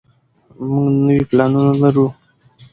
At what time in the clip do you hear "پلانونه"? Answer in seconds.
1.29-1.73